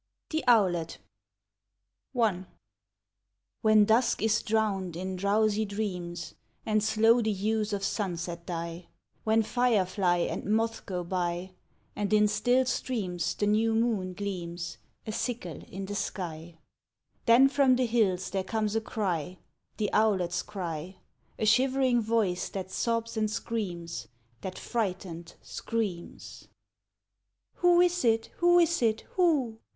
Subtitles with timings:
[0.31, 0.97] THE OWLET
[2.19, 2.45] I
[3.61, 6.33] When dusk is drowned in drowsy dreams,
[6.65, 8.87] And slow the hues of sunset die;
[9.25, 11.51] When firefly and moth go by,
[11.95, 16.57] And in still streams the new moon gleams, A sickle in the sky;
[17.27, 19.37] Then from the hills there comes a cry,
[19.77, 20.95] The owlet's cry;
[21.37, 24.07] A shivering voice that sobs and screams,
[24.41, 26.47] That, frightened, screams:
[27.57, 29.59] "Who is it, who is it, who?